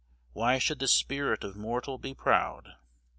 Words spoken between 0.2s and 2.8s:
why should the spirit of mortal be proud?"